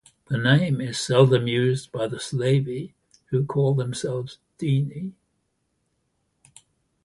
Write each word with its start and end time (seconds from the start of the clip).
The 0.29 0.39
name 0.39 0.81
is 0.81 0.97
seldom 0.99 1.45
used 1.45 1.91
by 1.91 2.07
the 2.07 2.19
Slavey, 2.19 2.95
who 3.27 3.45
call 3.45 3.75
themselves 3.75 4.39
Dene. 4.57 5.13